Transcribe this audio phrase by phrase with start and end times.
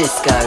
[0.00, 0.39] Disco.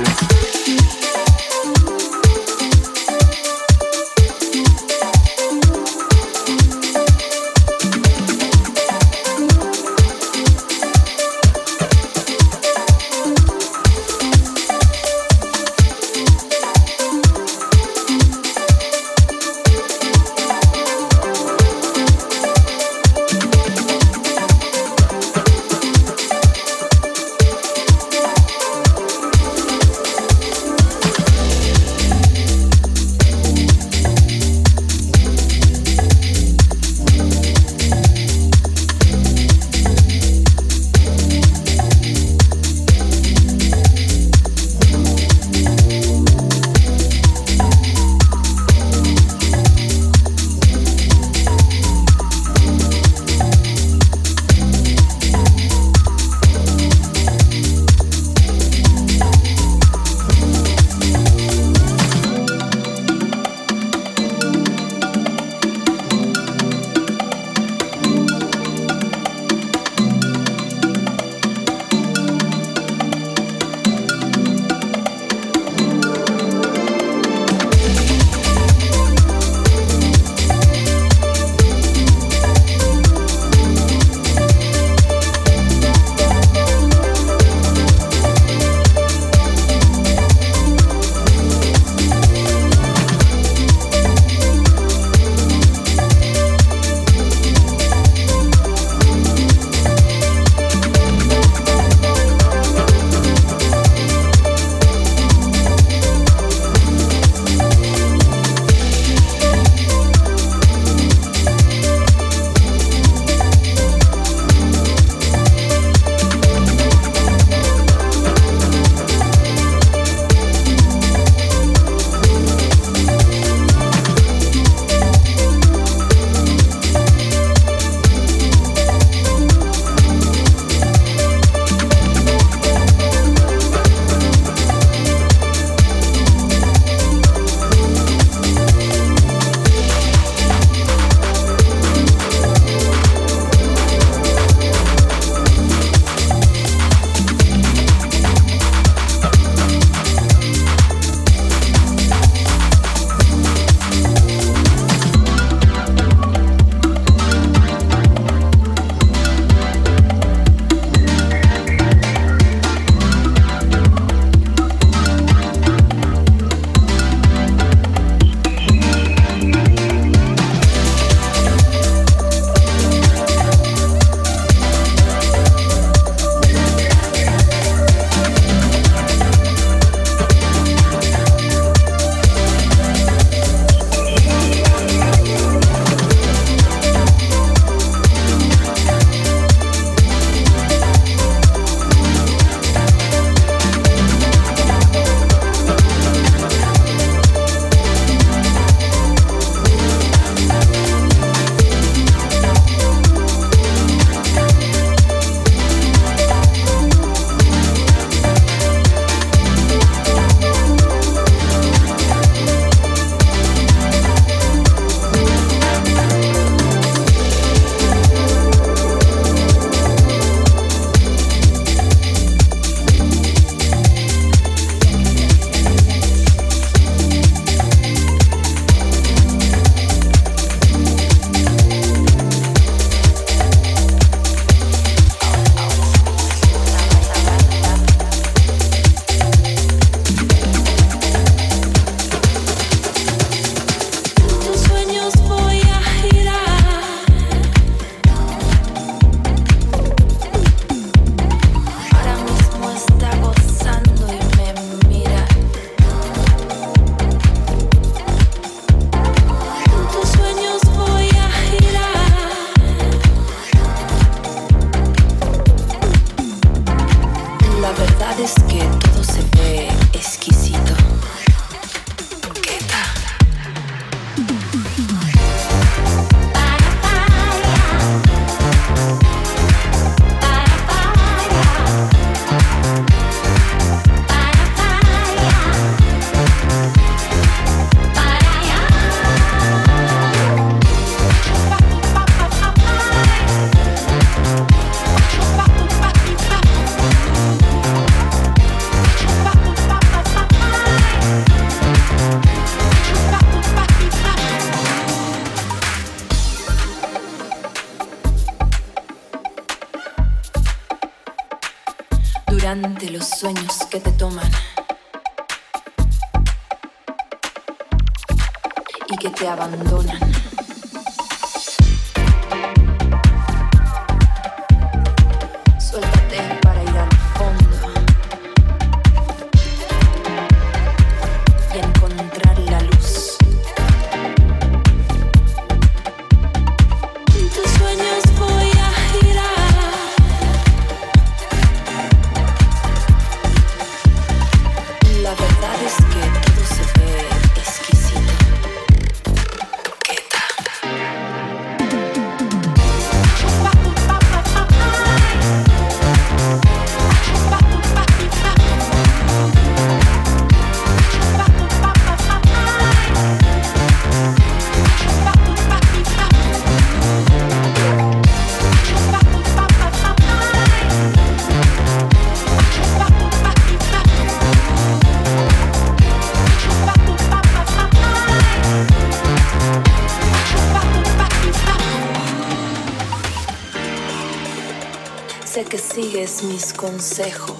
[385.53, 387.35] que sigues mis consejos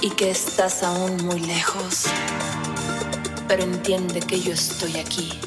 [0.00, 2.04] y que estás aún muy lejos,
[3.48, 5.40] pero entiende que yo estoy aquí.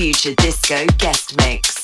[0.00, 1.79] Future Disco Guest Mix.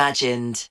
[0.00, 0.70] imagined.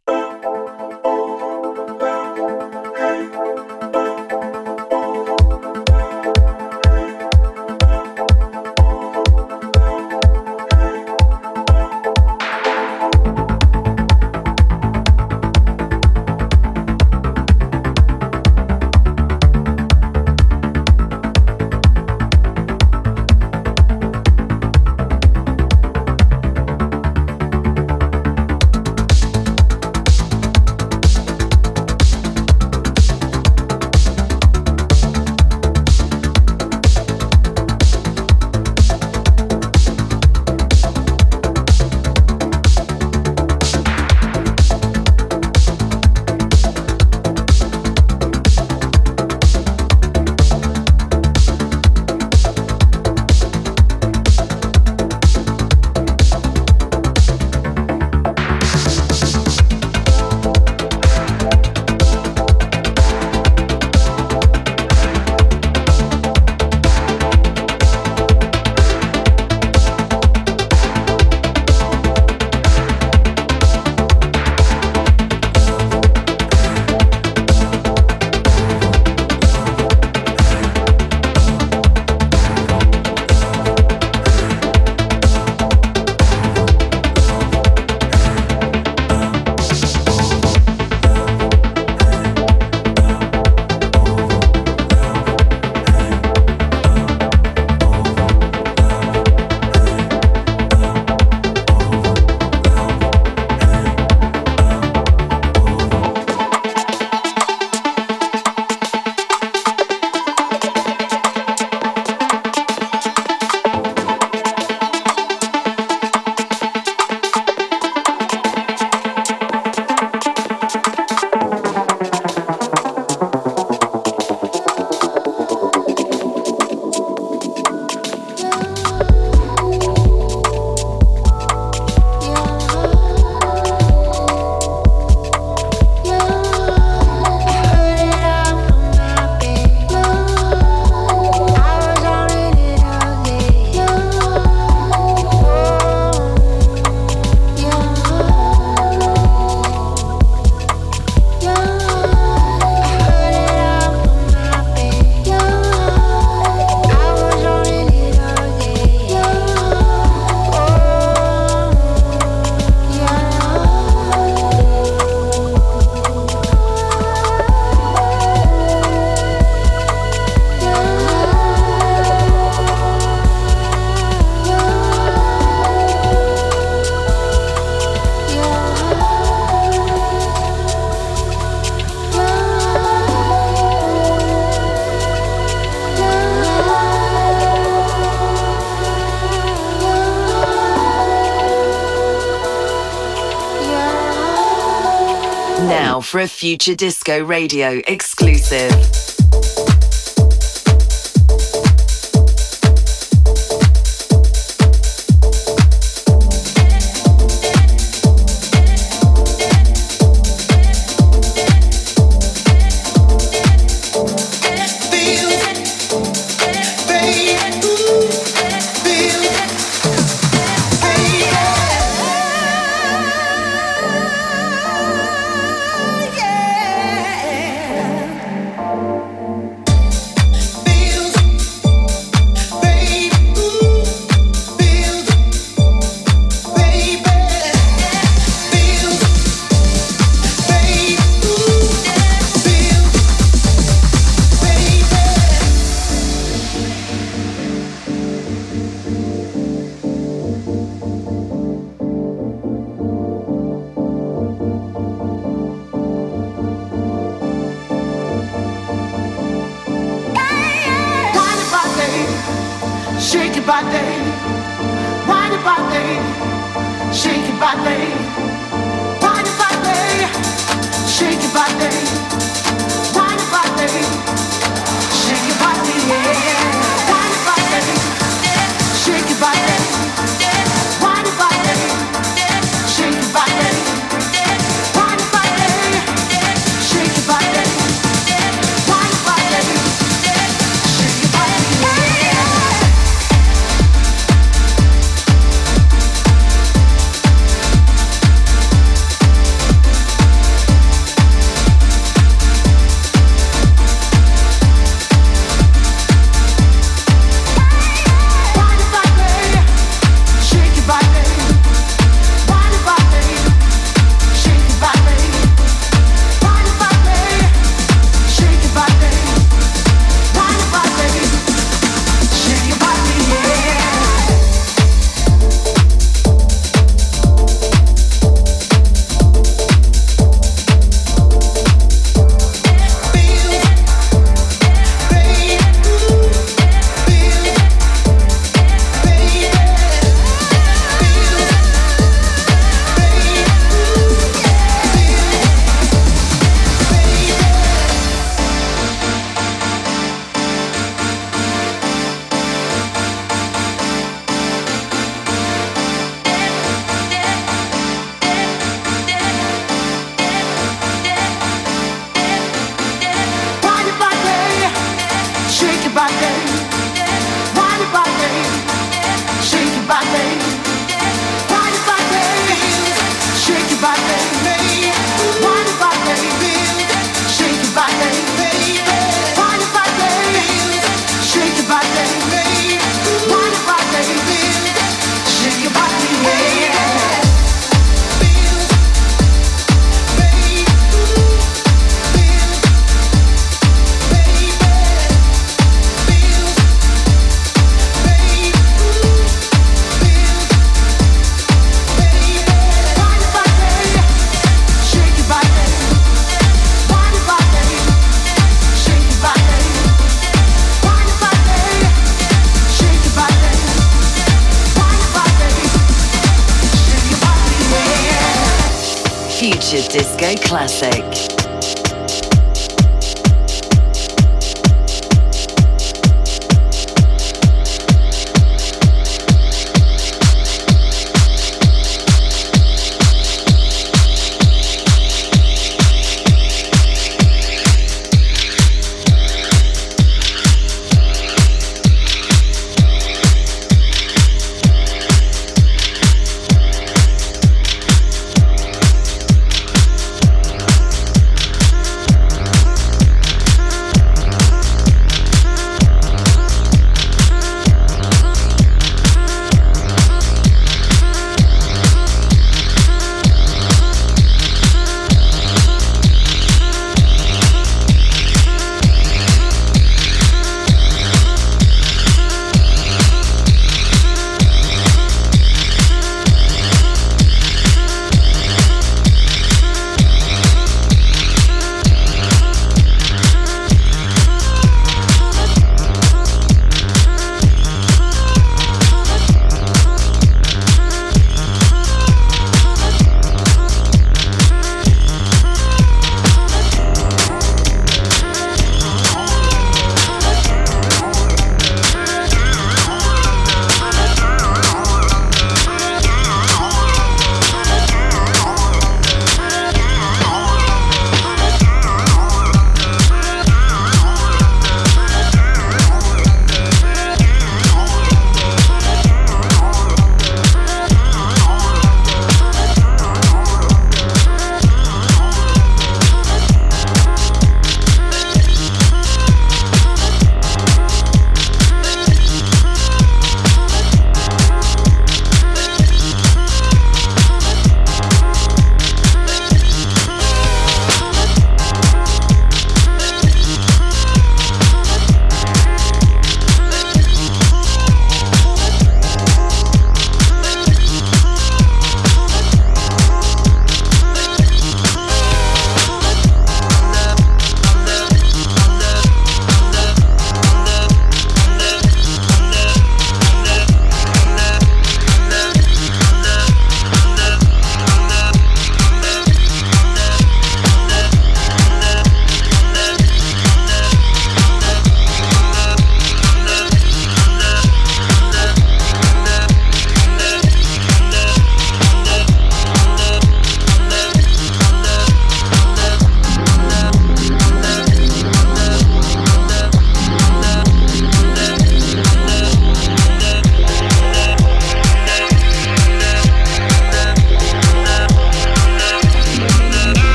[196.09, 199.08] for a future disco radio exclusive.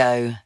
[0.00, 0.39] show.